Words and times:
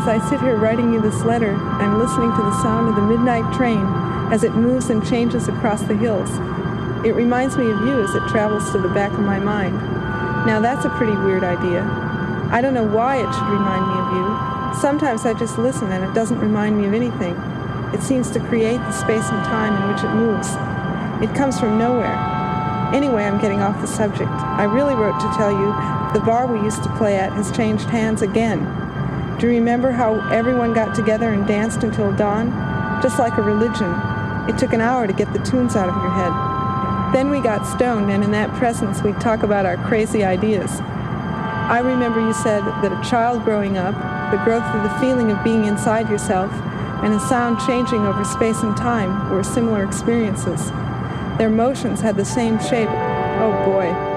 as 0.00 0.08
I 0.08 0.30
sit 0.30 0.40
here 0.40 0.56
writing 0.56 0.94
you 0.94 1.00
this 1.02 1.24
letter, 1.24 1.54
I'm 1.54 1.98
listening 1.98 2.30
to 2.30 2.42
the 2.42 2.62
sound 2.62 2.88
of 2.88 2.96
the 2.96 3.02
midnight 3.02 3.44
train 3.54 3.84
as 4.32 4.44
it 4.44 4.54
moves 4.54 4.88
and 4.88 5.06
changes 5.06 5.46
across 5.46 5.82
the 5.82 5.94
hills. 5.94 6.30
It 7.04 7.14
reminds 7.14 7.58
me 7.58 7.70
of 7.70 7.80
you 7.82 8.00
as 8.00 8.14
it 8.14 8.26
travels 8.28 8.72
to 8.72 8.78
the 8.78 8.88
back 8.88 9.12
of 9.12 9.20
my 9.20 9.38
mind. 9.38 9.74
Now 10.46 10.58
that's 10.58 10.86
a 10.86 10.90
pretty 10.96 11.12
weird 11.12 11.44
idea. 11.44 11.82
I 12.50 12.62
don't 12.62 12.72
know 12.72 12.86
why 12.86 13.16
it 13.16 13.30
should 13.30 13.52
remind 13.52 13.84
me 13.92 14.00
of 14.00 14.08
you. 14.16 14.80
Sometimes 14.80 15.26
I 15.26 15.34
just 15.34 15.58
listen 15.58 15.92
and 15.92 16.02
it 16.02 16.14
doesn't 16.14 16.40
remind 16.40 16.80
me 16.80 16.86
of 16.86 16.94
anything. 16.94 17.36
It 17.92 18.02
seems 18.02 18.30
to 18.30 18.40
create 18.40 18.78
the 18.78 18.92
space 18.92 19.28
and 19.28 19.44
time 19.44 19.82
in 19.82 19.92
which 19.92 20.02
it 20.02 20.14
moves. 20.14 20.48
It 21.20 21.36
comes 21.36 21.60
from 21.60 21.76
nowhere. 21.76 22.16
Anyway, 22.94 23.24
I'm 23.24 23.38
getting 23.38 23.60
off 23.60 23.78
the 23.82 23.86
subject. 23.86 24.30
I 24.30 24.64
really 24.64 24.94
wrote 24.94 25.20
to 25.20 25.30
tell 25.36 25.52
you 25.52 25.74
the 26.14 26.24
bar 26.24 26.46
we 26.46 26.58
used 26.64 26.82
to 26.84 26.96
play 26.96 27.18
at 27.18 27.34
has 27.34 27.52
changed 27.52 27.90
hands 27.90 28.22
again. 28.22 28.64
Do 29.40 29.46
you 29.46 29.54
remember 29.54 29.90
how 29.90 30.20
everyone 30.28 30.74
got 30.74 30.94
together 30.94 31.32
and 31.32 31.46
danced 31.46 31.82
until 31.82 32.14
dawn? 32.14 32.50
Just 33.00 33.18
like 33.18 33.38
a 33.38 33.42
religion. 33.42 33.90
It 34.50 34.58
took 34.58 34.74
an 34.74 34.82
hour 34.82 35.06
to 35.06 35.14
get 35.14 35.32
the 35.32 35.38
tunes 35.38 35.76
out 35.76 35.88
of 35.88 35.96
your 35.96 36.10
head. 36.10 37.14
Then 37.14 37.30
we 37.30 37.40
got 37.40 37.64
stoned, 37.64 38.10
and 38.10 38.22
in 38.22 38.32
that 38.32 38.54
presence, 38.58 39.02
we'd 39.02 39.18
talk 39.18 39.42
about 39.42 39.64
our 39.64 39.78
crazy 39.88 40.24
ideas. 40.24 40.70
I 40.82 41.80
remember 41.82 42.20
you 42.20 42.34
said 42.34 42.62
that 42.82 42.92
a 42.92 43.08
child 43.08 43.42
growing 43.42 43.78
up, 43.78 43.94
the 44.30 44.44
growth 44.44 44.62
of 44.74 44.82
the 44.82 44.98
feeling 44.98 45.30
of 45.30 45.42
being 45.42 45.64
inside 45.64 46.10
yourself, 46.10 46.52
and 47.02 47.14
a 47.14 47.20
sound 47.20 47.60
changing 47.66 48.06
over 48.06 48.22
space 48.24 48.62
and 48.62 48.76
time 48.76 49.30
were 49.30 49.42
similar 49.42 49.82
experiences. 49.84 50.70
Their 51.38 51.48
motions 51.48 52.02
had 52.02 52.18
the 52.18 52.26
same 52.26 52.60
shape. 52.60 52.90
Oh 52.90 53.62
boy. 53.64 54.09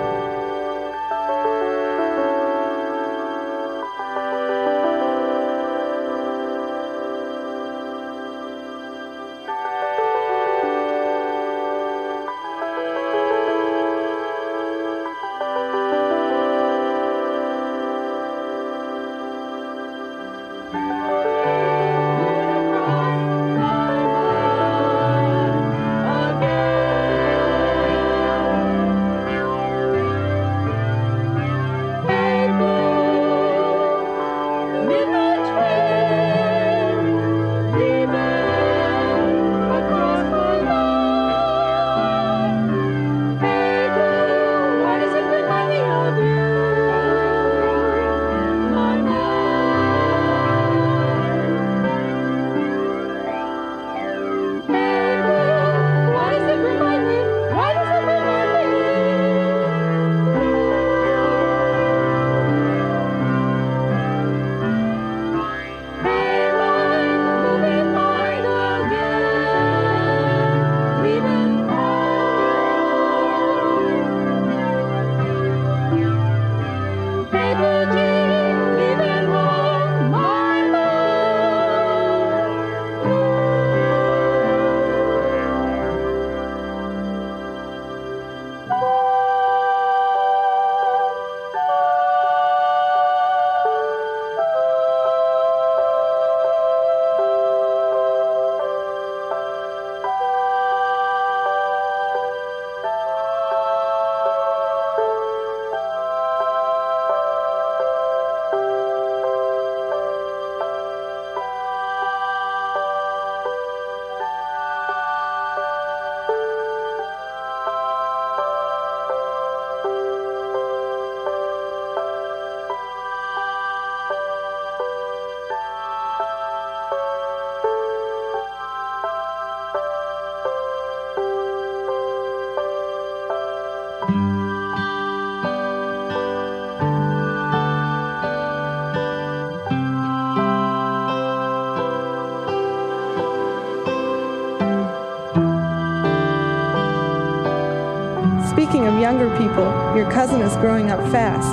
Cousin 150.23 150.41
is 150.41 150.55
growing 150.55 150.89
up 150.89 151.01
fast. 151.11 151.51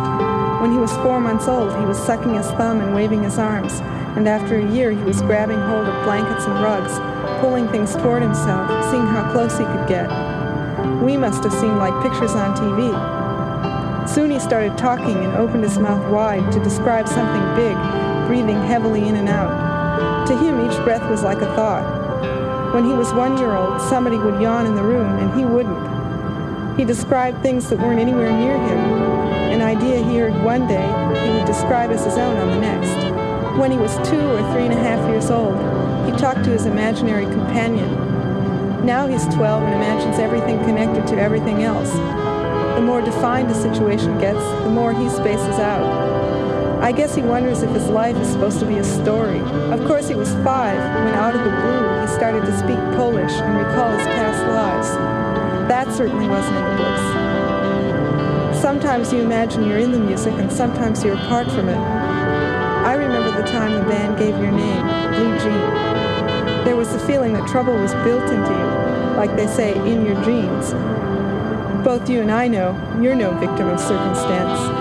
When 0.63 0.71
he 0.71 0.79
was 0.79 0.93
four 0.99 1.19
months 1.19 1.49
old, 1.49 1.77
he 1.77 1.85
was 1.85 1.99
sucking 1.99 2.35
his 2.35 2.47
thumb 2.53 2.81
and 2.81 2.95
waving 2.95 3.25
his 3.25 3.37
arms, 3.37 3.73
and 4.15 4.29
after 4.29 4.59
a 4.59 4.71
year, 4.71 4.93
he 4.93 5.03
was 5.03 5.21
grabbing 5.23 5.59
hold 5.59 5.89
of 5.89 6.05
blankets 6.05 6.45
and 6.45 6.55
rugs, 6.63 6.95
pulling 7.41 7.67
things 7.71 7.97
toward 7.97 8.23
himself, 8.23 8.71
seeing 8.93 9.03
how 9.09 9.29
close 9.33 9.59
he 9.59 9.65
could 9.65 9.89
get. 9.89 10.07
We 11.03 11.17
must 11.17 11.43
have 11.43 11.53
seemed 11.53 11.79
like 11.79 12.01
pictures 12.01 12.37
on 12.39 12.55
TV. 12.55 12.95
Soon 14.09 14.31
he 14.31 14.39
started 14.39 14.79
talking 14.79 15.19
and 15.19 15.35
opened 15.35 15.65
his 15.65 15.77
mouth 15.77 16.09
wide 16.09 16.53
to 16.53 16.63
describe 16.63 17.09
something 17.09 17.43
big, 17.57 17.75
breathing 18.29 18.63
heavily 18.71 19.03
in 19.09 19.17
and 19.17 19.29
out. 19.29 20.29
To 20.29 20.39
him, 20.39 20.71
each 20.71 20.79
breath 20.85 21.11
was 21.11 21.25
like 21.25 21.43
a 21.43 21.53
thought. 21.57 22.73
When 22.73 22.85
he 22.85 22.93
was 22.93 23.13
one 23.15 23.37
year 23.37 23.51
old, 23.51 23.81
somebody 23.81 24.17
would 24.17 24.41
yawn 24.41 24.65
in 24.67 24.77
the 24.77 24.85
room, 24.85 25.19
and 25.19 25.37
he 25.37 25.45
wouldn't. 25.45 25.80
He 26.81 26.87
described 26.87 27.43
things 27.43 27.69
that 27.69 27.79
weren't 27.79 28.01
anywhere 28.01 28.33
near 28.33 28.57
him. 28.57 28.79
An 29.53 29.61
idea 29.61 30.03
he 30.03 30.17
heard 30.17 30.33
one 30.43 30.67
day, 30.67 30.87
he 31.23 31.31
would 31.31 31.45
describe 31.45 31.91
as 31.91 32.07
his 32.07 32.17
own 32.17 32.39
on 32.39 32.49
the 32.49 32.59
next. 32.59 33.59
When 33.59 33.71
he 33.71 33.77
was 33.77 33.95
two 34.09 34.19
or 34.19 34.41
three 34.51 34.65
and 34.65 34.73
a 34.73 34.79
half 34.79 35.07
years 35.11 35.31
old, 35.31 35.57
he 36.07 36.19
talked 36.19 36.43
to 36.45 36.51
his 36.51 36.65
imaginary 36.65 37.27
companion. 37.27 37.87
Now 38.87 39.07
he's 39.07 39.27
12 39.27 39.63
and 39.63 39.75
imagines 39.75 40.19
everything 40.19 40.59
connected 40.61 41.07
to 41.09 41.21
everything 41.21 41.65
else. 41.65 41.93
The 41.93 42.81
more 42.81 43.03
defined 43.03 43.51
a 43.51 43.55
situation 43.55 44.19
gets, 44.19 44.43
the 44.65 44.71
more 44.71 44.95
he 44.95 45.11
spaces 45.11 45.59
out. 45.59 45.85
I 46.83 46.93
guess 46.93 47.15
he 47.15 47.21
wonders 47.21 47.63
if 47.63 47.71
his 47.73 47.89
life 47.89 48.17
is 48.17 48.29
supposed 48.29 48.59
to 48.61 48.65
be 48.65 48.79
a 48.79 48.85
story. 48.85 49.41
Of 49.71 49.87
course, 49.87 50.09
he 50.09 50.15
was 50.15 50.33
five 50.37 50.79
when, 51.05 51.13
out 51.13 51.35
of 51.35 51.45
the 51.45 51.51
blue, 51.51 52.01
he 52.01 52.07
started 52.07 52.47
to 52.47 52.59
speak 52.59 52.79
Polish 52.97 53.33
and 53.33 53.59
recall 53.59 53.91
his 53.99 54.07
past 54.07 54.43
lives. 54.47 55.20
That 55.71 55.93
certainly 55.93 56.27
wasn't 56.27 56.57
in 56.57 56.65
the 56.65 56.77
books. 56.83 58.61
Sometimes 58.61 59.13
you 59.13 59.21
imagine 59.21 59.69
you're 59.69 59.79
in 59.79 59.93
the 59.93 60.01
music, 60.01 60.35
and 60.35 60.51
sometimes 60.51 61.05
you're 61.05 61.15
apart 61.15 61.49
from 61.49 61.69
it. 61.69 61.77
I 61.77 62.95
remember 62.95 63.41
the 63.41 63.47
time 63.47 63.75
the 63.75 63.89
band 63.89 64.19
gave 64.19 64.37
your 64.37 64.51
name, 64.51 64.83
Blue 65.15 65.39
Jean. 65.39 66.65
There 66.65 66.75
was 66.75 66.93
the 66.93 66.99
feeling 66.99 67.35
that 67.35 67.47
trouble 67.47 67.75
was 67.75 67.95
built 68.03 68.25
into 68.33 68.51
you, 68.51 68.67
like 69.17 69.37
they 69.37 69.47
say, 69.47 69.77
in 69.89 70.05
your 70.05 70.21
genes. 70.25 70.73
Both 71.85 72.11
you 72.11 72.21
and 72.21 72.33
I 72.33 72.49
know 72.49 72.75
you're 73.01 73.15
no 73.15 73.31
victim 73.39 73.69
of 73.69 73.79
circumstance. 73.79 74.80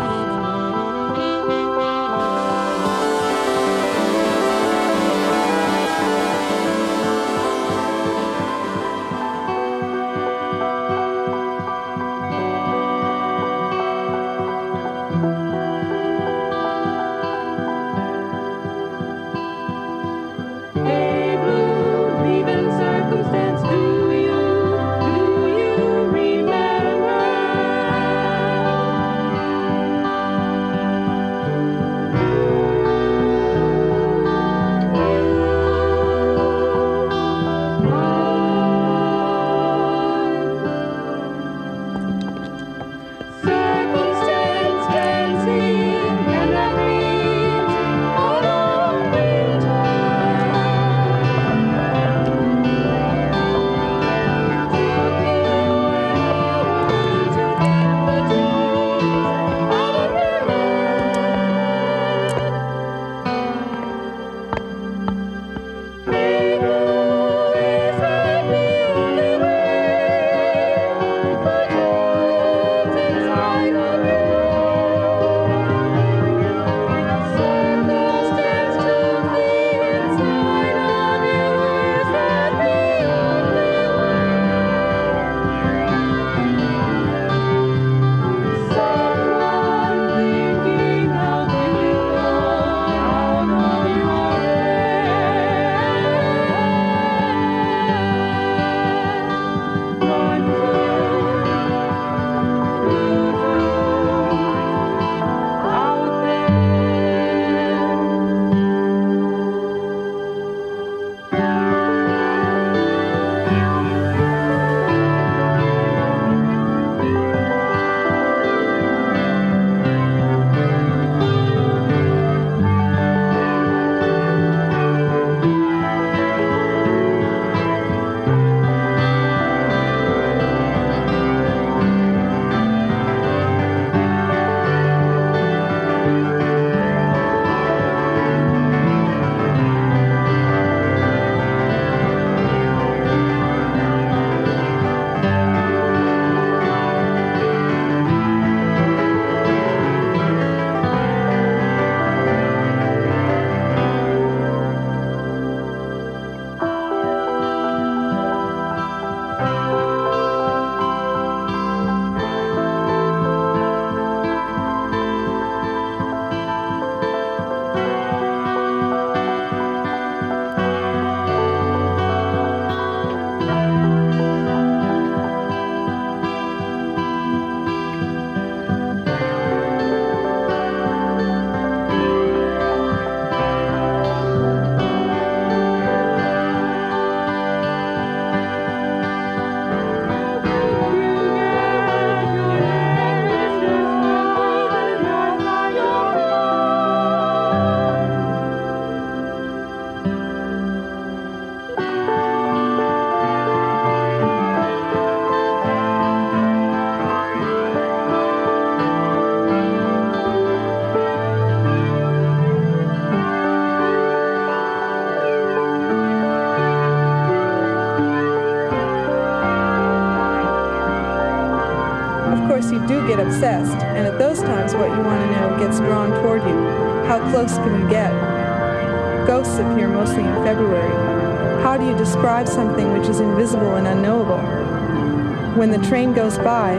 When 235.60 235.72
the 235.72 235.88
train 235.90 236.14
goes 236.14 236.38
by, 236.38 236.78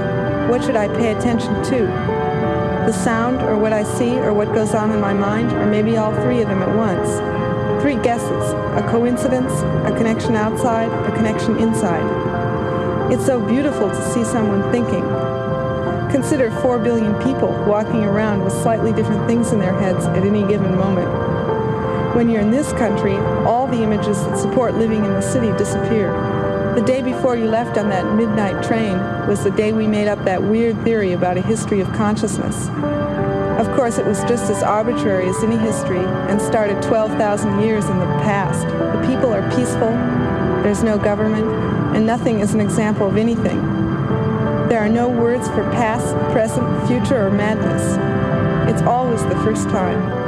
what 0.48 0.64
should 0.64 0.74
I 0.74 0.88
pay 0.88 1.12
attention 1.12 1.52
to? 1.64 1.80
The 2.86 2.92
sound, 2.92 3.42
or 3.42 3.58
what 3.58 3.74
I 3.74 3.82
see, 3.82 4.16
or 4.16 4.32
what 4.32 4.54
goes 4.54 4.74
on 4.74 4.90
in 4.90 4.98
my 4.98 5.12
mind, 5.12 5.52
or 5.52 5.66
maybe 5.66 5.98
all 5.98 6.14
three 6.22 6.40
of 6.40 6.48
them 6.48 6.62
at 6.62 6.74
once? 6.74 7.82
Three 7.82 7.96
guesses 7.96 8.54
a 8.80 8.88
coincidence, 8.88 9.52
a 9.84 9.94
connection 9.94 10.34
outside, 10.34 10.88
a 10.88 11.14
connection 11.14 11.58
inside. 11.58 13.12
It's 13.12 13.26
so 13.26 13.38
beautiful 13.38 13.90
to 13.90 14.12
see 14.14 14.24
someone 14.24 14.72
thinking. 14.72 15.04
Consider 16.10 16.50
4 16.62 16.78
billion 16.78 17.12
people 17.22 17.50
walking 17.68 18.04
around 18.04 18.42
with 18.42 18.54
slightly 18.54 18.94
different 18.94 19.26
things 19.26 19.52
in 19.52 19.58
their 19.58 19.78
heads 19.78 20.06
at 20.06 20.24
any 20.24 20.42
given 20.48 20.74
moment. 20.74 22.16
When 22.16 22.30
you're 22.30 22.40
in 22.40 22.50
this 22.50 22.72
country, 22.72 23.16
all 23.44 23.66
the 23.66 23.82
images 23.82 24.24
that 24.24 24.38
support 24.38 24.76
living 24.76 25.04
in 25.04 25.12
the 25.12 25.20
city 25.20 25.52
disappear. 25.58 26.39
The 26.74 26.82
day 26.82 27.02
before 27.02 27.36
you 27.36 27.46
left 27.46 27.76
on 27.76 27.88
that 27.88 28.14
midnight 28.14 28.64
train 28.64 28.96
was 29.26 29.42
the 29.42 29.50
day 29.50 29.72
we 29.72 29.88
made 29.88 30.06
up 30.06 30.24
that 30.24 30.40
weird 30.40 30.80
theory 30.84 31.12
about 31.12 31.36
a 31.36 31.42
history 31.42 31.80
of 31.80 31.92
consciousness. 31.92 32.68
Of 33.58 33.74
course, 33.74 33.98
it 33.98 34.06
was 34.06 34.20
just 34.20 34.48
as 34.50 34.62
arbitrary 34.62 35.28
as 35.28 35.42
any 35.42 35.56
history 35.56 35.98
and 35.98 36.40
started 36.40 36.80
12,000 36.80 37.60
years 37.60 37.84
in 37.86 37.98
the 37.98 38.06
past. 38.22 38.68
The 38.68 39.06
people 39.08 39.34
are 39.34 39.42
peaceful, 39.50 39.90
there's 40.62 40.84
no 40.84 40.96
government, 40.96 41.44
and 41.96 42.06
nothing 42.06 42.38
is 42.38 42.54
an 42.54 42.60
example 42.60 43.08
of 43.08 43.16
anything. 43.16 43.60
There 44.68 44.78
are 44.78 44.88
no 44.88 45.08
words 45.08 45.48
for 45.48 45.64
past, 45.72 46.14
present, 46.32 46.86
future, 46.86 47.26
or 47.26 47.30
madness. 47.32 47.98
It's 48.72 48.82
always 48.82 49.24
the 49.24 49.36
first 49.42 49.68
time. 49.70 50.19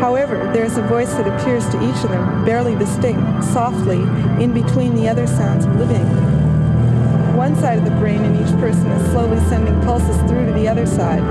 However, 0.00 0.50
there 0.52 0.64
is 0.64 0.76
a 0.76 0.82
voice 0.82 1.12
that 1.14 1.26
appears 1.26 1.66
to 1.70 1.82
each 1.82 2.04
of 2.04 2.10
them, 2.10 2.44
barely 2.44 2.76
distinct, 2.76 3.44
softly, 3.44 4.00
in 4.42 4.52
between 4.52 4.94
the 4.94 5.08
other 5.08 5.26
sounds 5.26 5.64
of 5.64 5.74
living. 5.76 6.06
One 7.36 7.56
side 7.56 7.78
of 7.78 7.84
the 7.84 7.90
brain 7.92 8.24
in 8.24 8.36
each 8.36 8.52
person 8.60 8.86
is 8.88 9.10
slowly 9.10 9.38
sending 9.48 9.80
pulses 9.82 10.16
through 10.28 10.46
to 10.46 10.52
the 10.52 10.68
other 10.68 10.86
side. 10.86 11.22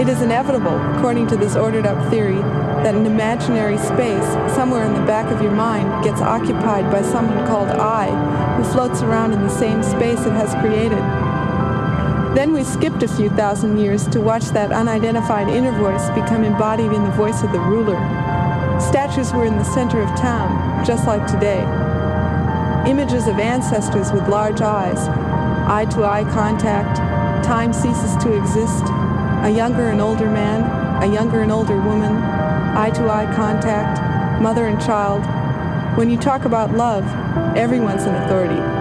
It 0.00 0.08
is 0.08 0.20
inevitable, 0.20 0.76
according 0.94 1.28
to 1.28 1.36
this 1.36 1.56
ordered 1.56 1.86
up 1.86 2.10
theory, 2.10 2.42
that 2.84 2.94
an 2.94 3.06
imaginary 3.06 3.78
space 3.78 4.26
somewhere 4.54 4.84
in 4.84 4.92
the 4.92 5.06
back 5.06 5.32
of 5.32 5.40
your 5.40 5.52
mind 5.52 6.04
gets 6.04 6.20
occupied 6.20 6.90
by 6.92 7.02
someone 7.02 7.46
called 7.46 7.68
I, 7.68 8.06
who 8.56 8.64
floats 8.64 9.00
around 9.02 9.32
in 9.32 9.42
the 9.42 9.48
same 9.48 9.82
space 9.82 10.20
it 10.20 10.32
has 10.32 10.54
created. 10.60 11.02
Then 12.36 12.52
we 12.52 12.64
skipped 12.64 13.02
a 13.02 13.08
few 13.08 13.30
thousand 13.30 13.78
years 13.78 14.06
to 14.08 14.20
watch 14.20 14.44
that 14.50 14.70
unidentified 14.70 15.48
inner 15.48 15.72
voice 15.72 16.10
become 16.10 16.44
embodied 16.44 16.92
in 16.92 17.02
the 17.02 17.10
voice 17.12 17.42
of 17.42 17.50
the 17.50 17.58
ruler. 17.58 17.96
Statues 18.78 19.32
were 19.32 19.46
in 19.46 19.56
the 19.56 19.64
center 19.64 20.02
of 20.02 20.10
town, 20.20 20.84
just 20.84 21.06
like 21.06 21.26
today. 21.26 21.62
Images 22.86 23.26
of 23.26 23.38
ancestors 23.38 24.12
with 24.12 24.28
large 24.28 24.60
eyes, 24.60 24.98
eye 25.66 25.86
to 25.92 26.04
eye 26.04 26.24
contact, 26.24 26.98
time 27.42 27.72
ceases 27.72 28.14
to 28.22 28.36
exist, 28.36 28.84
a 29.42 29.48
younger 29.48 29.88
and 29.88 30.02
older 30.02 30.30
man, 30.30 30.60
a 31.02 31.10
younger 31.10 31.40
and 31.40 31.50
older 31.50 31.80
woman, 31.80 32.12
eye 32.76 32.90
to 32.90 33.08
eye 33.08 33.34
contact, 33.34 34.42
mother 34.42 34.66
and 34.66 34.78
child. 34.78 35.24
When 35.96 36.10
you 36.10 36.18
talk 36.18 36.44
about 36.44 36.72
love, 36.72 37.06
everyone's 37.56 38.02
an 38.02 38.14
authority. 38.14 38.75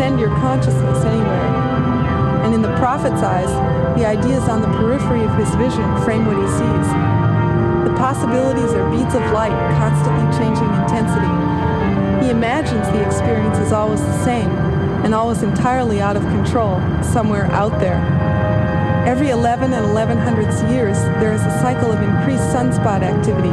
Send 0.00 0.18
your 0.18 0.30
consciousness 0.40 1.04
anywhere. 1.04 1.48
And 2.40 2.54
in 2.54 2.62
the 2.62 2.74
prophet's 2.80 3.20
eyes, 3.20 3.52
the 4.00 4.06
ideas 4.08 4.48
on 4.48 4.62
the 4.62 4.72
periphery 4.80 5.22
of 5.22 5.36
his 5.36 5.54
vision 5.56 5.84
frame 6.04 6.24
what 6.24 6.40
he 6.40 6.48
sees. 6.48 6.88
The 7.84 7.92
possibilities 8.00 8.72
are 8.72 8.88
beads 8.88 9.14
of 9.14 9.20
light, 9.36 9.52
constantly 9.76 10.24
changing 10.40 10.72
intensity. 10.80 11.28
He 12.24 12.30
imagines 12.32 12.88
the 12.88 13.04
experience 13.04 13.58
is 13.58 13.72
always 13.72 14.00
the 14.00 14.24
same, 14.24 14.48
and 15.04 15.14
always 15.14 15.42
entirely 15.42 16.00
out 16.00 16.16
of 16.16 16.22
control, 16.32 16.80
somewhere 17.02 17.44
out 17.52 17.78
there. 17.78 18.00
Every 19.06 19.28
11 19.28 19.74
and 19.74 19.84
11 19.84 20.16
hundredths 20.16 20.62
years, 20.72 20.96
there 21.20 21.34
is 21.34 21.42
a 21.42 21.52
cycle 21.60 21.92
of 21.92 22.00
increased 22.00 22.48
sunspot 22.56 23.02
activity. 23.02 23.52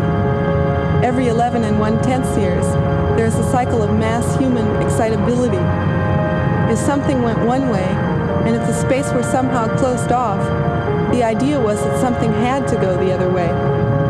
Every 1.06 1.28
11 1.28 1.66
and 1.66 1.78
1 1.78 2.02
tenths 2.04 2.38
years, 2.38 2.66
there 3.18 3.26
is 3.26 3.36
a 3.36 3.52
cycle 3.52 3.84
of 3.84 3.90
mass 4.00 4.40
human 4.40 4.66
excitability. 4.82 5.87
If 6.70 6.78
something 6.78 7.22
went 7.22 7.40
one 7.46 7.70
way, 7.70 7.88
and 8.44 8.56
if 8.56 8.62
the 8.68 8.74
space 8.74 9.12
were 9.14 9.24
somehow 9.24 9.74
closed 9.78 10.12
off, 10.12 10.40
the 11.14 11.24
idea 11.24 11.60
was 11.60 11.80
that 11.82 12.02
something 12.02 12.32
had 12.32 12.68
to 12.68 12.76
go 12.76 12.98
the 12.98 13.14
other 13.14 13.30
way. 13.30 13.48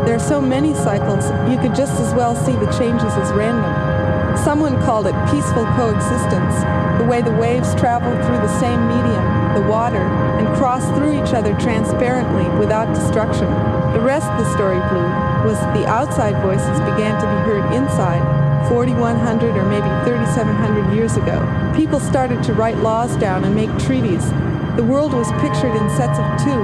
There 0.04 0.16
are 0.16 0.18
so 0.18 0.40
many 0.40 0.74
cycles, 0.74 1.30
you 1.50 1.58
could 1.58 1.74
just 1.74 2.00
as 2.00 2.12
well 2.14 2.34
see 2.34 2.52
the 2.52 2.70
changes 2.78 3.12
as 3.14 3.32
random. 3.32 4.36
Someone 4.36 4.80
called 4.82 5.06
it 5.06 5.14
peaceful 5.30 5.66
coexistence, 5.78 6.54
the 6.98 7.06
way 7.06 7.22
the 7.22 7.34
waves 7.38 7.74
travel 7.76 8.10
through 8.26 8.42
the 8.42 8.60
same 8.60 8.88
medium, 8.88 9.22
the 9.54 9.66
water, 9.70 10.02
and 10.38 10.48
cross 10.56 10.84
through 10.98 11.14
each 11.22 11.34
other 11.34 11.54
transparently 11.58 12.48
without 12.58 12.92
destruction. 12.94 13.46
The 13.92 14.00
rest 14.00 14.26
of 14.26 14.38
the 14.38 14.52
story, 14.54 14.78
Blue 14.90 15.10
was 15.46 15.58
that 15.60 15.74
the 15.74 15.86
outside 15.86 16.34
voices 16.42 16.78
began 16.82 17.14
to 17.20 17.26
be 17.26 17.38
heard 17.46 17.74
inside 17.74 18.22
4,100 18.68 19.56
or 19.56 19.64
maybe 19.64 19.88
3,700 20.04 20.94
years 20.94 21.16
ago. 21.16 21.38
People 21.78 22.00
started 22.00 22.42
to 22.42 22.54
write 22.54 22.76
laws 22.78 23.16
down 23.18 23.44
and 23.44 23.54
make 23.54 23.70
treaties. 23.78 24.28
The 24.74 24.82
world 24.82 25.12
was 25.14 25.30
pictured 25.38 25.76
in 25.78 25.88
sets 25.90 26.18
of 26.18 26.26
two, 26.42 26.58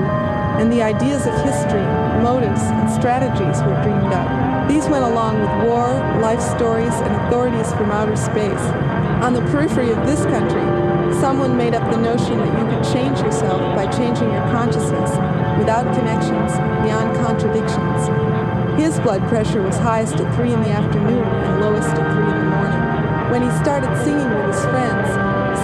and 0.58 0.72
the 0.72 0.82
ideas 0.82 1.24
of 1.24 1.32
history, 1.46 1.86
motives, 2.18 2.60
and 2.60 2.90
strategies 2.90 3.62
were 3.62 3.78
dreamed 3.86 4.12
up. 4.12 4.68
These 4.68 4.88
went 4.88 5.04
along 5.04 5.38
with 5.38 5.70
war, 5.70 5.86
life 6.18 6.42
stories, 6.42 6.92
and 7.06 7.14
authorities 7.14 7.70
from 7.74 7.92
outer 7.92 8.16
space. 8.16 8.64
On 9.22 9.32
the 9.32 9.40
periphery 9.54 9.92
of 9.92 10.04
this 10.04 10.24
country, 10.24 10.66
someone 11.22 11.56
made 11.56 11.76
up 11.76 11.88
the 11.92 12.00
notion 12.00 12.36
that 12.38 12.58
you 12.58 12.66
could 12.66 12.82
change 12.92 13.20
yourself 13.20 13.62
by 13.76 13.86
changing 13.94 14.32
your 14.32 14.42
consciousness 14.50 15.14
without 15.62 15.86
connections, 15.94 16.58
beyond 16.82 17.14
contradictions. 17.22 18.10
His 18.82 18.98
blood 18.98 19.22
pressure 19.28 19.62
was 19.62 19.76
highest 19.76 20.16
at 20.16 20.34
3 20.34 20.52
in 20.54 20.60
the 20.60 20.70
afternoon 20.70 21.22
and 21.22 21.60
lowest 21.60 21.86
at 21.86 22.02
3 22.02 22.02
in 22.02 22.14
the 22.14 22.18
morning. 22.18 22.33
When 23.34 23.42
he 23.42 23.50
started 23.66 23.90
singing 24.06 24.30
with 24.30 24.54
his 24.54 24.62
friends, 24.70 25.10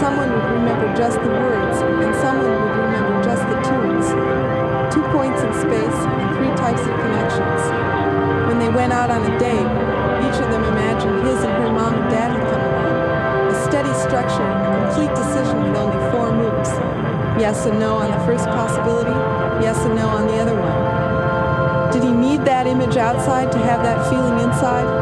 someone 0.03 0.27
would 0.27 0.59
remember 0.59 0.91
just 0.99 1.23
the 1.23 1.31
words 1.31 1.79
and 1.79 2.11
someone 2.19 2.51
would 2.51 2.75
remember 2.83 3.23
just 3.23 3.47
the 3.47 3.59
tunes. 3.63 4.11
Two 4.91 5.07
points 5.15 5.39
in 5.39 5.55
space 5.55 5.99
and 6.03 6.27
three 6.35 6.51
types 6.59 6.83
of 6.83 6.91
connections. 6.99 7.63
When 8.51 8.59
they 8.59 8.75
went 8.75 8.91
out 8.93 9.15
on 9.15 9.23
a 9.23 9.39
date, 9.39 9.71
each 10.27 10.43
of 10.43 10.51
them 10.51 10.67
imagined 10.67 11.23
his 11.23 11.39
and 11.47 11.63
her 11.63 11.71
mom 11.71 11.95
and 11.95 12.11
dad 12.11 12.35
had 12.35 12.43
come 12.51 12.59
along. 12.59 13.55
A 13.55 13.63
steady 13.63 13.95
structure, 14.03 14.51
a 14.51 14.91
complete 14.91 15.15
decision 15.15 15.63
with 15.63 15.79
only 15.79 16.03
four 16.11 16.35
moves. 16.35 16.75
Yes 17.39 17.67
and 17.67 17.79
no 17.79 18.03
on 18.03 18.11
the 18.11 18.19
first 18.27 18.47
possibility, 18.47 19.15
yes 19.63 19.79
and 19.87 19.95
no 19.95 20.09
on 20.09 20.27
the 20.27 20.43
other 20.43 20.59
one. 20.59 21.93
Did 21.93 22.03
he 22.03 22.11
need 22.11 22.45
that 22.47 22.67
image 22.67 22.97
outside 22.97 23.53
to 23.53 23.59
have 23.59 23.85
that 23.85 24.11
feeling 24.11 24.41
inside? 24.43 25.00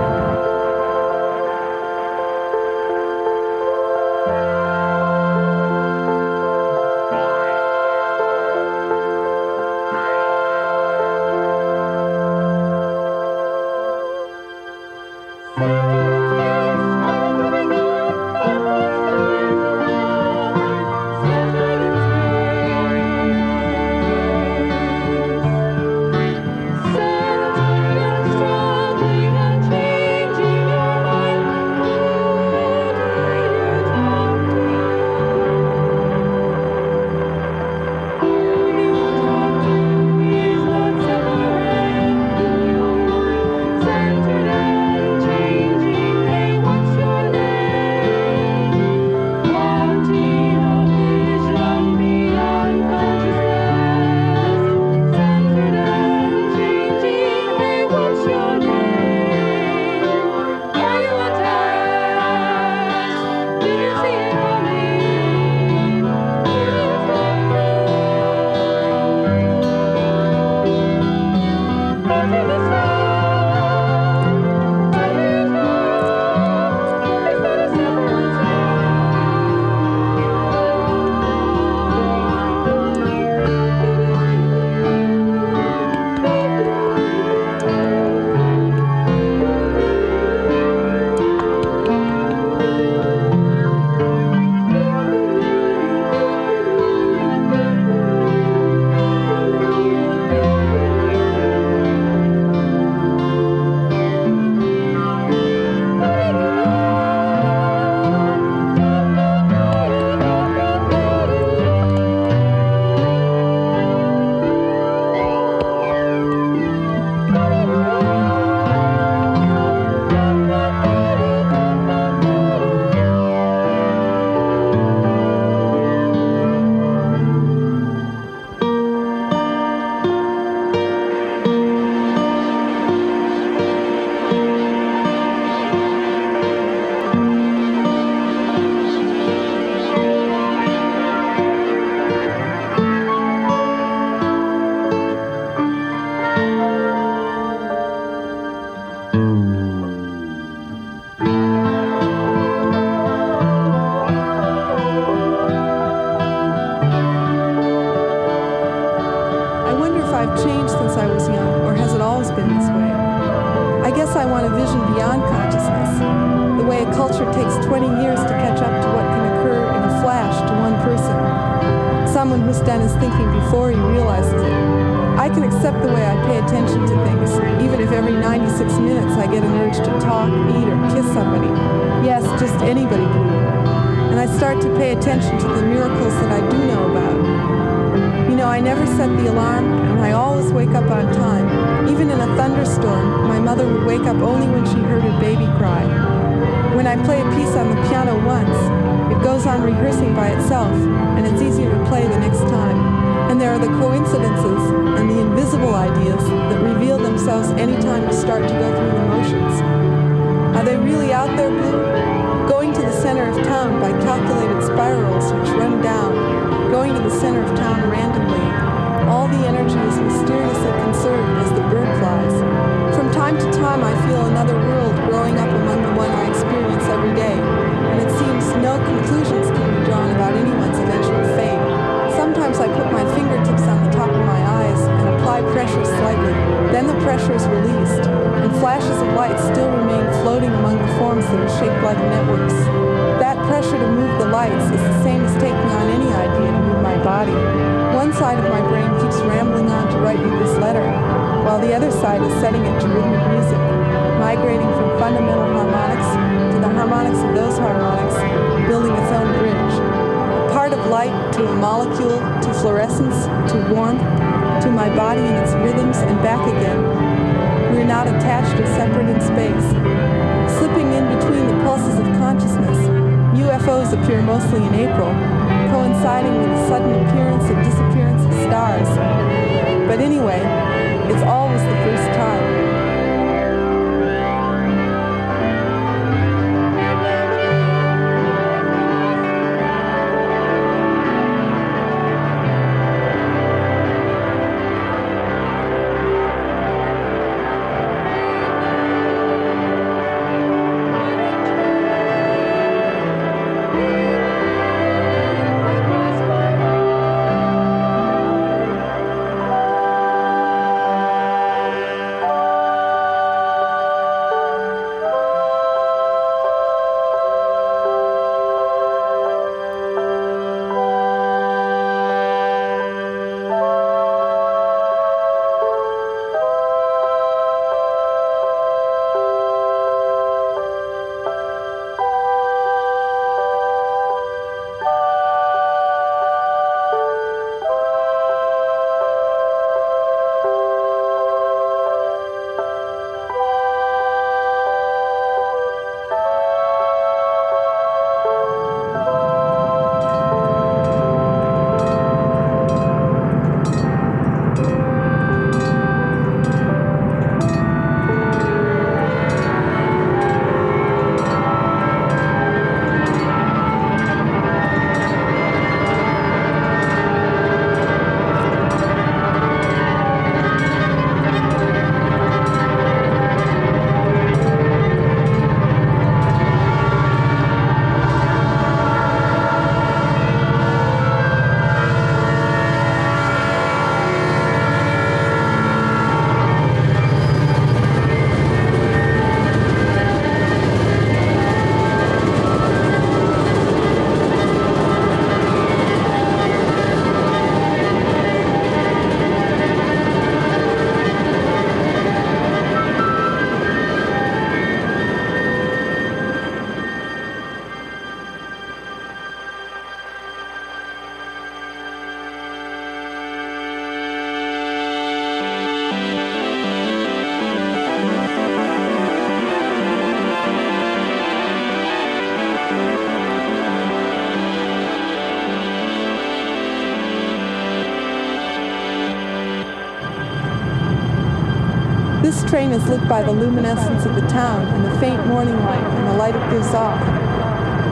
is 432.73 432.87
lit 432.89 433.07
by 433.09 433.23
the 433.23 433.33
luminescence 433.33 434.05
of 434.05 434.15
the 434.15 434.27
town 434.29 434.67
and 434.69 434.85
the 434.85 434.99
faint 434.99 435.27
morning 435.27 435.57
light 435.65 435.83
and 435.83 436.09
the 436.09 436.15
light 436.15 436.35
it 436.35 436.51
gives 436.51 436.75
off. 436.75 437.01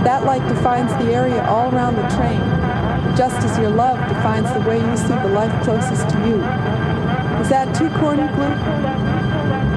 That 0.05 0.25
light 0.25 0.47
defines 0.49 0.91
the 1.05 1.13
area 1.13 1.45
all 1.47 1.75
around 1.75 1.97
the 1.97 2.09
train, 2.15 2.41
just 3.17 3.37
as 3.45 3.59
your 3.59 3.71
love 3.71 3.99
defines 4.09 4.53
the 4.53 4.61
way 4.69 4.79
you 4.79 4.97
see 4.97 5.17
the 5.27 5.29
life 5.29 5.53
closest 5.65 6.09
to 6.11 6.19
you. 6.29 6.37
Is 7.41 7.49
that 7.49 7.75
too 7.75 7.91
corny, 7.99 8.29
Blue? 8.35 8.55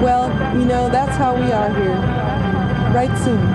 Well, 0.04 0.28
you 0.56 0.64
know, 0.64 0.88
that's 0.88 1.16
how 1.16 1.34
we 1.34 1.50
are 1.52 1.72
here. 1.74 1.98
Write 2.94 3.16
soon. 3.18 3.49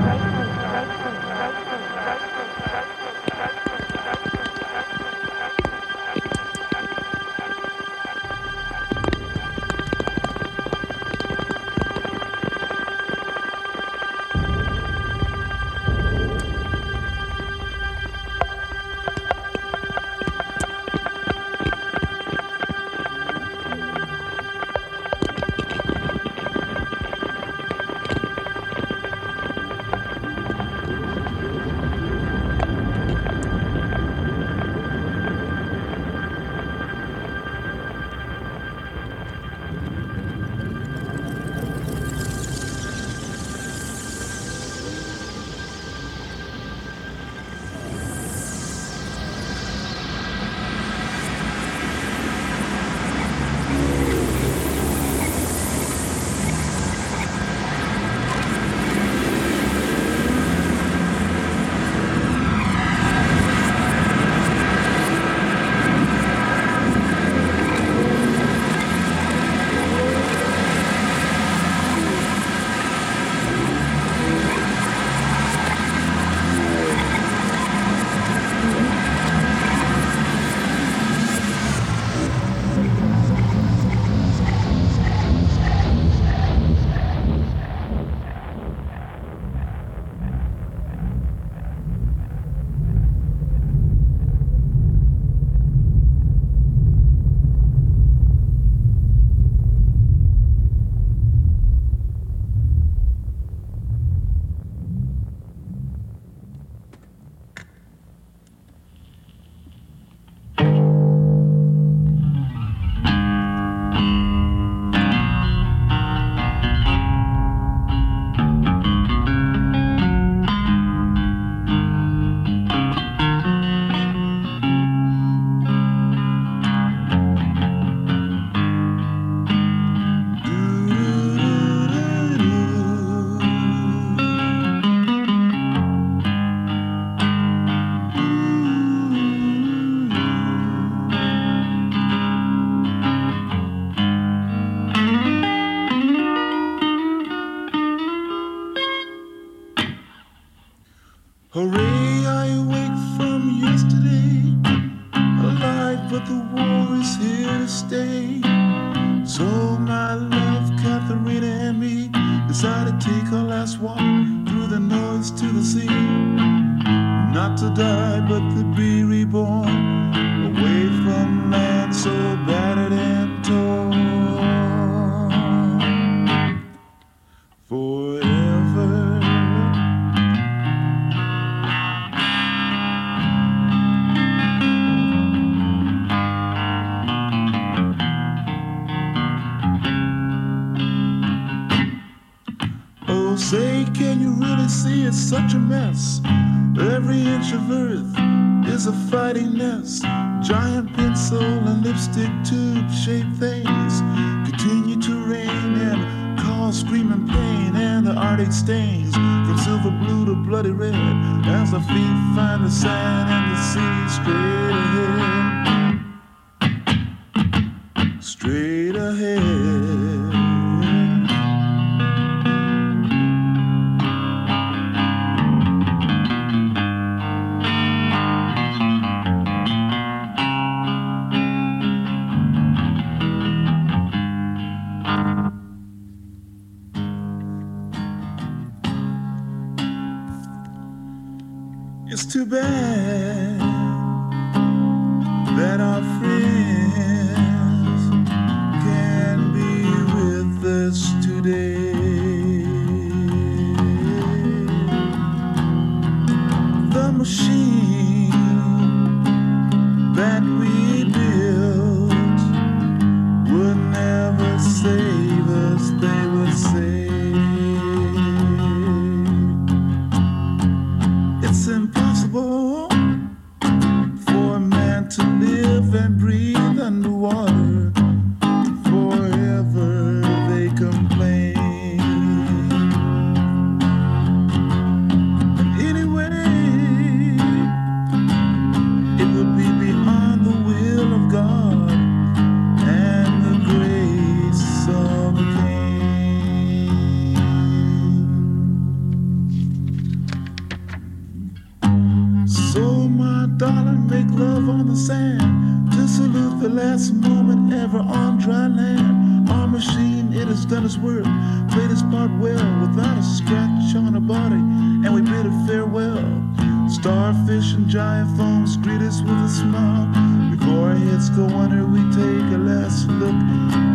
giant 317.95 318.35
phones 318.35 318.75
greet 318.75 319.01
us 319.01 319.21
with 319.21 319.31
a 319.31 319.47
smile. 319.47 320.05
Before 320.51 320.91
it 320.91 320.97
hits 320.97 321.29
the 321.29 321.45
wonder. 321.45 321.85
we 321.85 322.01
take 322.11 322.51
a 322.53 322.57
last 322.57 323.07
look. 323.07 323.39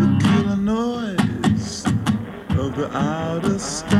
The 0.00 0.08
killer 0.24 0.56
noise 0.56 1.84
of 2.58 2.76
the 2.76 2.88
outer 2.96 3.58
sky. 3.58 3.99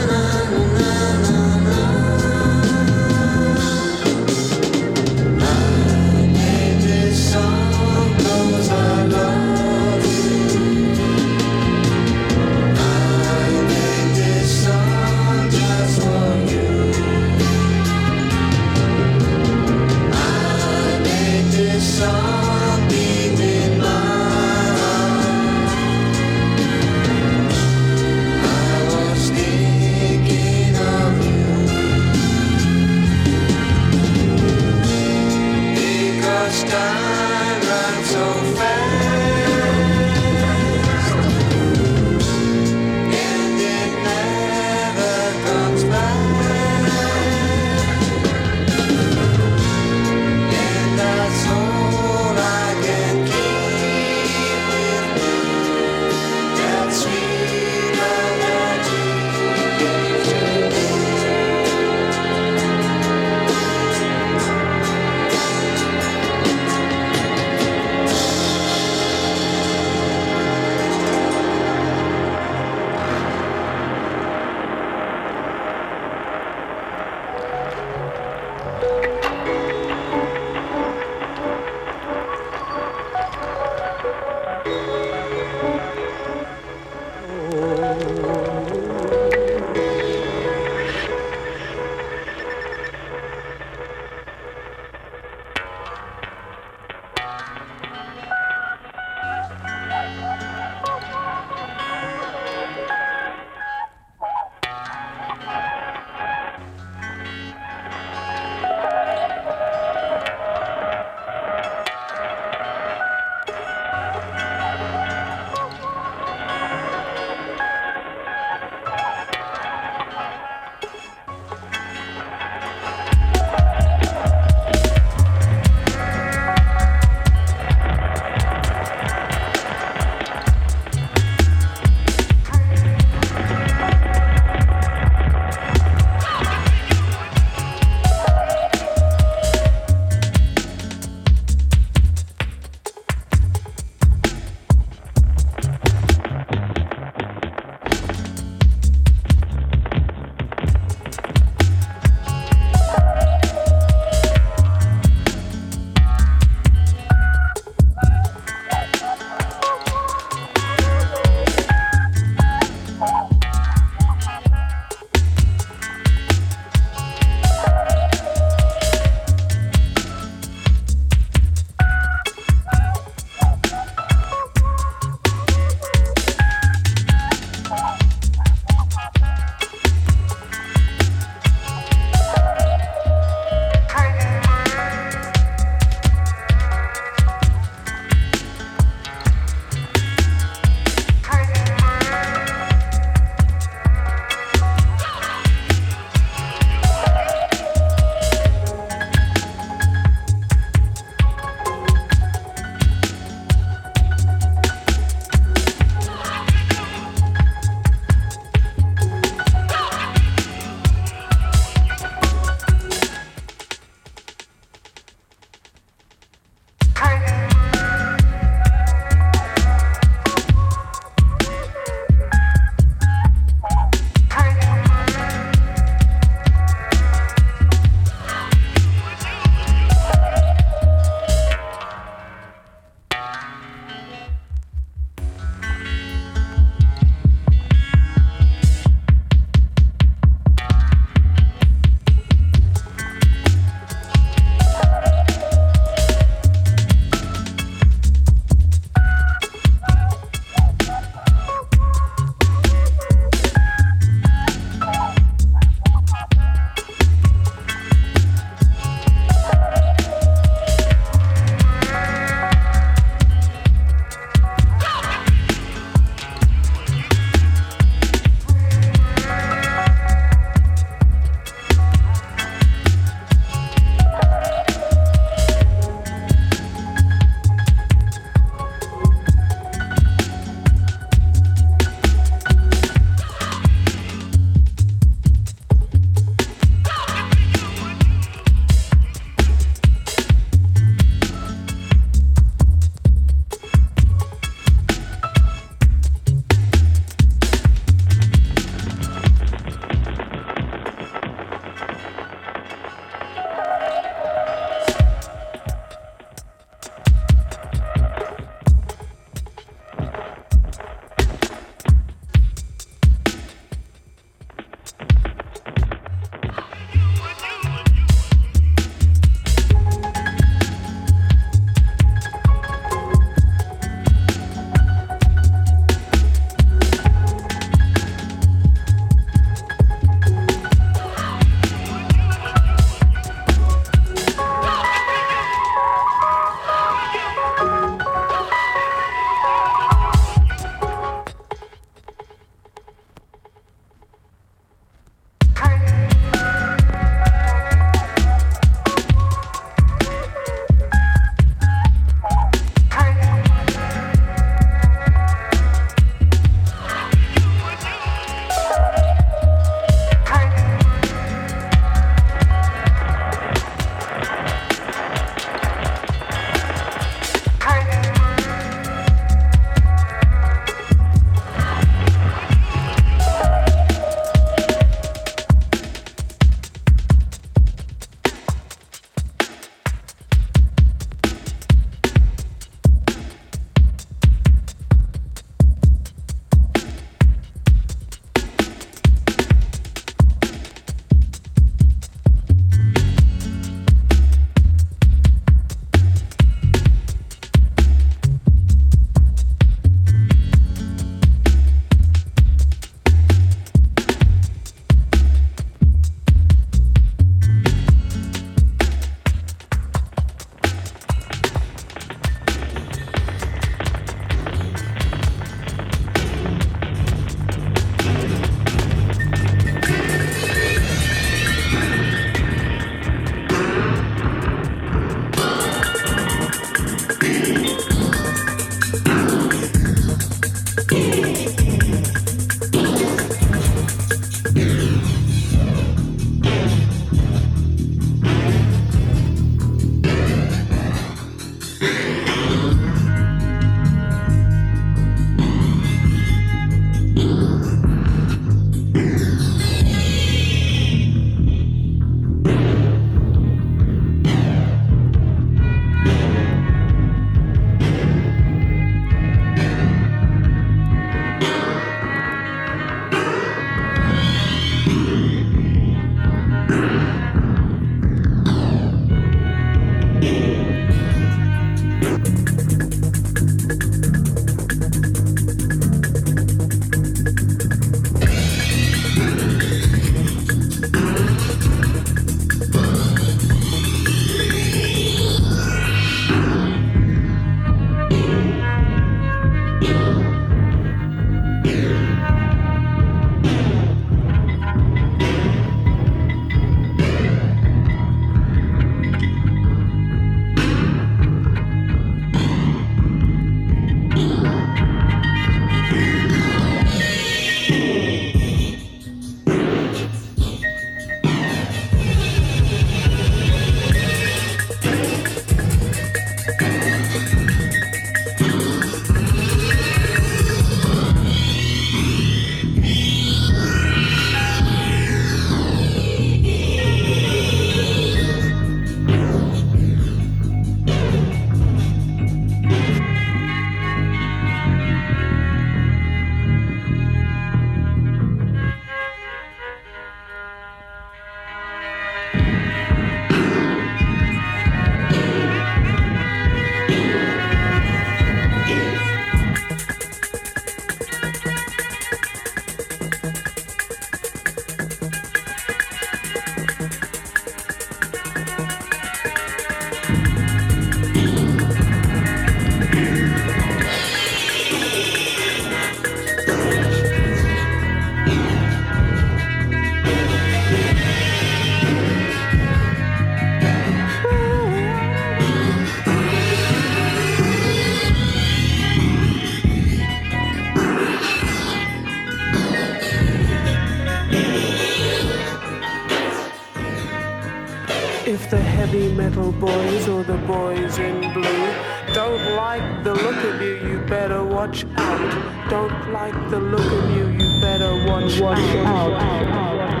Boys 589.51 590.07
or 590.07 590.23
the 590.23 590.37
boys 590.47 590.97
in 590.99 591.33
blue 591.33 591.91
don't 592.13 592.55
like 592.57 593.05
the 593.05 593.13
look 593.13 593.43
of 593.45 593.61
you, 593.61 593.87
you 593.87 593.99
better 594.01 594.43
watch 594.43 594.85
out. 594.97 595.69
Don't 595.69 596.11
like 596.11 596.33
the 596.49 596.59
look 596.59 596.91
of 596.91 597.09
you, 597.15 597.27
you 597.29 597.61
better 597.61 598.05
watch, 598.05 598.41
out. 598.41 599.13
I'm 599.13 600.00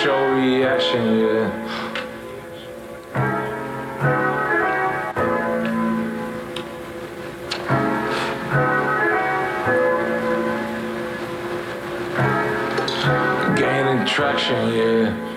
show 0.00 0.34
reaction, 0.34 1.18
yeah. 1.18 1.48
Gaining 13.56 14.06
traction, 14.06 14.68
yeah. 14.74 15.31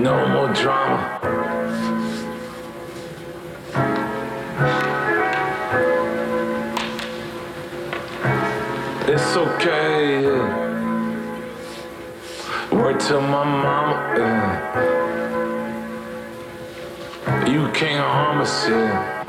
No 0.00 0.16
more 0.28 0.48
drama. 0.54 0.98
It's 9.06 9.36
okay. 9.36 10.24
Wait 12.72 12.80
Word 12.80 12.98
to 13.00 13.20
my 13.20 13.44
mama. 13.44 14.14
Yeah. 14.16 14.50
You 17.46 17.68
can't 17.72 18.02
harm 18.02 18.40
us. 18.40 18.68
Yeah. 18.70 19.19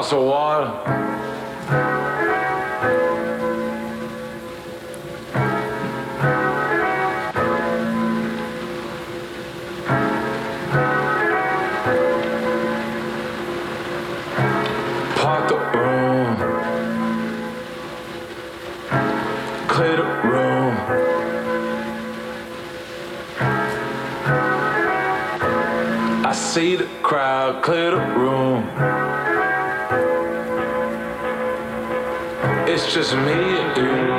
across 0.00 0.12
a 0.12 0.20
wall. 0.20 0.80
The 15.48 15.56
room. 15.56 16.36
Clear 19.68 19.96
the 19.96 20.04
room. 20.28 20.74
I 26.24 26.32
see 26.32 26.76
the 26.76 26.88
crowd 27.02 27.62
clear 27.62 27.90
the 27.90 28.09
just 32.92 33.14
me 33.14 34.09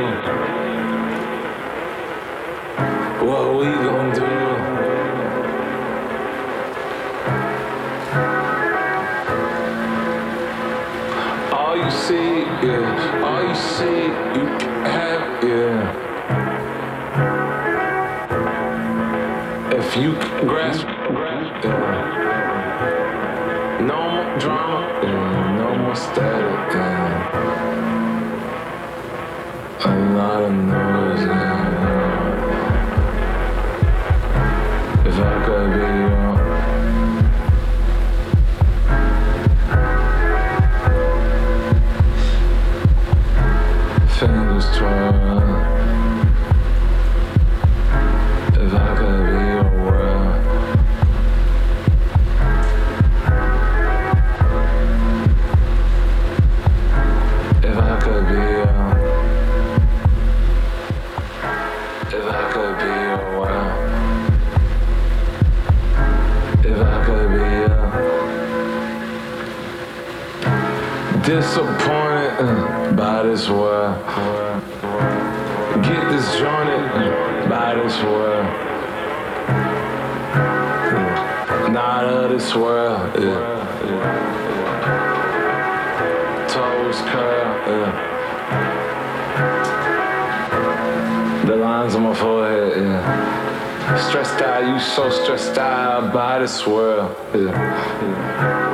I 96.42 96.48
swear. 96.48 96.98
Yeah. 97.36 97.52
yeah. 97.52 98.71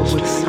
With 0.00 0.39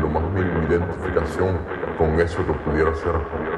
lo 0.00 0.08
más 0.08 0.22
mínima 0.32 0.64
identificación 0.68 1.58
con 1.98 2.20
eso 2.20 2.44
que 2.46 2.52
pudiera 2.64 2.94
ser 2.94 3.14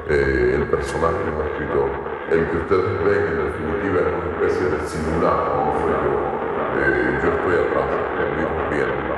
eh, 0.09 0.57
el 0.57 0.65
personaje 0.67 1.19
de 1.25 1.31
un 1.31 1.43
escritor. 1.47 1.91
El 2.31 2.47
que 2.51 2.57
ustedes 2.57 3.05
ven 3.05 3.27
en 3.27 3.45
definitiva 3.47 4.01
es 4.01 4.15
una 4.15 4.31
especie 4.35 4.67
de 4.69 4.87
simulacro, 4.87 5.65
no 5.65 5.73
soy 5.81 5.93
yo. 6.03 6.33
Eh, 6.83 7.19
yo 7.23 7.29
estoy 7.31 7.55
atrás, 7.67 7.87
el 8.19 8.37
mismo 8.37 8.71
viene. 8.71 9.12